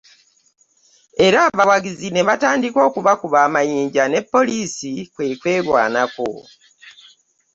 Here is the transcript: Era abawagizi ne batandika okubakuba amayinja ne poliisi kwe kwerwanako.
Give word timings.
Era 1.25 1.37
abawagizi 1.49 2.07
ne 2.11 2.21
batandika 2.27 2.79
okubakuba 2.87 3.37
amayinja 3.47 4.03
ne 4.07 4.19
poliisi 4.31 4.91
kwe 5.13 5.27
kwerwanako. 5.39 6.29